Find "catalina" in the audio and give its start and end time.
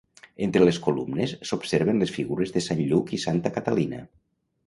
3.59-4.01